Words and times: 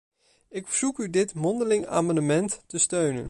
Ik 0.49 0.67
verzoek 0.67 0.97
u 0.99 1.09
dit 1.09 1.33
mondeling 1.35 1.85
amendement 1.85 2.63
te 2.67 2.77
steunen. 2.77 3.19